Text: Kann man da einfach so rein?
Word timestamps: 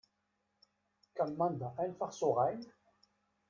Kann 1.13 1.37
man 1.37 1.59
da 1.59 1.75
einfach 1.77 2.11
so 2.11 2.31
rein? 2.33 2.65